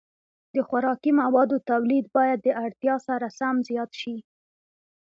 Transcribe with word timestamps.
د 0.55 0.57
خوراکي 0.67 1.11
موادو 1.21 1.57
تولید 1.69 2.05
باید 2.17 2.39
د 2.43 2.47
اړتیا 2.65 2.95
سره 3.07 3.27
سم 3.39 3.55
زیات 3.69 3.91
شي. 4.01 4.15